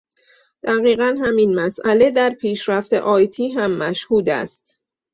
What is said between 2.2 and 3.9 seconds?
پیشرفت آی تی هم